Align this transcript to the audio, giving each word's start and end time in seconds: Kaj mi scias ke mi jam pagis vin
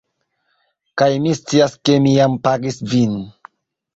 Kaj 1.01 1.09
mi 1.25 1.33
scias 1.41 1.77
ke 1.89 1.99
mi 2.05 2.13
jam 2.15 2.39
pagis 2.47 2.83
vin 2.95 3.13